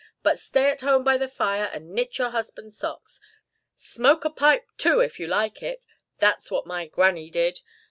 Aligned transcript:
"But 0.23 0.39
stay 0.39 0.71
at 0.71 0.81
home 0.81 1.03
by 1.03 1.19
the 1.19 1.27
fire 1.27 1.69
and 1.71 1.91
knit 1.93 2.17
your 2.17 2.31
husband's 2.31 2.75
socks. 2.75 3.21
Smoke 3.75 4.25
a 4.25 4.29
pipe 4.31 4.65
too, 4.79 4.99
if 4.99 5.19
you 5.19 5.27
like 5.27 5.61
it. 5.61 5.85
That's 6.17 6.49
what 6.49 6.65
my 6.65 6.87
granny 6.87 7.29
did. 7.29 7.61